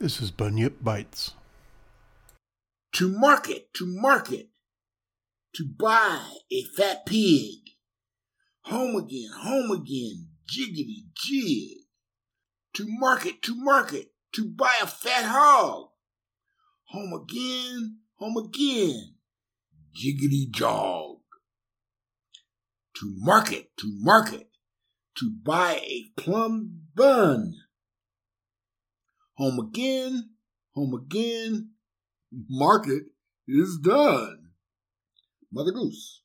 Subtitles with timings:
[0.00, 1.32] This is Bunyip Bites.
[2.92, 4.50] To market, to market,
[5.56, 7.58] to buy a fat pig.
[8.66, 11.78] Home again, home again, jiggity jig.
[12.74, 15.88] To market, to market, to buy a fat hog.
[16.90, 19.16] Home again, home again,
[20.00, 21.16] jiggity jog.
[23.00, 24.48] To market, to market,
[25.16, 27.54] to buy a plum bun.
[29.38, 30.30] Home again,
[30.74, 31.70] home again,
[32.32, 33.04] market
[33.46, 34.50] is done.
[35.52, 36.22] Mother Goose.